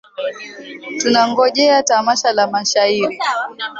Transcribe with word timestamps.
Tunangojea 1.01 1.83
tamasha 1.83 2.33
la 2.33 2.47
mashairi. 2.47 3.19